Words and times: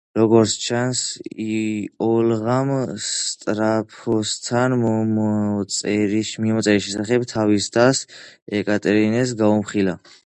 როგორც 0.17 0.53
ჩანს, 0.61 1.01
ოლღამ 2.05 2.71
სატრფოსთან 3.09 4.75
მიმოწერის 4.85 6.33
შესახებ 6.89 7.27
თავის 7.35 7.69
დას, 7.79 8.03
ეკატერინეს 8.63 9.37
გაუმხილა. 9.45 9.97